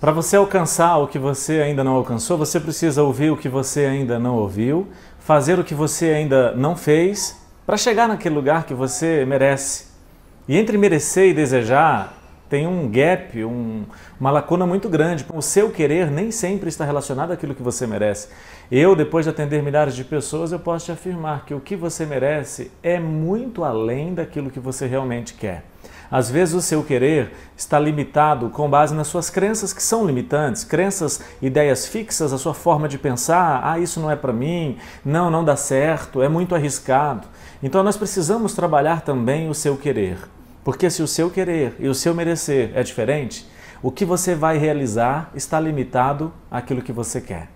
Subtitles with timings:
[0.00, 3.84] Para você alcançar o que você ainda não alcançou, você precisa ouvir o que você
[3.84, 4.86] ainda não ouviu,
[5.18, 7.36] fazer o que você ainda não fez,
[7.66, 9.86] para chegar naquele lugar que você merece.
[10.46, 12.16] E entre merecer e desejar
[12.48, 13.84] tem um gap, um,
[14.18, 15.24] uma lacuna muito grande.
[15.32, 18.28] O seu querer nem sempre está relacionado àquilo que você merece.
[18.70, 22.06] Eu, depois de atender milhares de pessoas, eu posso te afirmar que o que você
[22.06, 25.64] merece é muito além daquilo que você realmente quer.
[26.10, 30.64] Às vezes o seu querer está limitado com base nas suas crenças que são limitantes,
[30.64, 35.30] crenças, ideias fixas, a sua forma de pensar, ah, isso não é para mim, não,
[35.30, 37.28] não dá certo, é muito arriscado.
[37.62, 40.16] Então nós precisamos trabalhar também o seu querer.
[40.68, 43.48] Porque se o seu querer e o seu merecer é diferente,
[43.82, 47.48] o que você vai realizar está limitado àquilo que você quer.